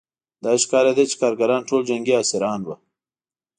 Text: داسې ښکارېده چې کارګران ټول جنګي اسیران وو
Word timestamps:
داسې 0.45 0.63
ښکارېده 0.67 1.03
چې 1.09 1.15
کارګران 1.21 1.61
ټول 1.69 1.81
جنګي 1.89 2.13
اسیران 2.21 2.59
وو 2.63 2.75